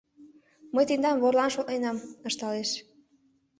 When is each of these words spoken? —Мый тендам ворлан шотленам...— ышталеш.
—Мый 0.73 0.85
тендам 0.89 1.17
ворлан 1.21 1.49
шотленам...— 1.55 1.97
ышталеш. 2.27 2.69